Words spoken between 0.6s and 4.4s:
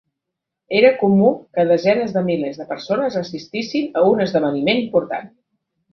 Era comú que desenes de milers de persones assistissin a un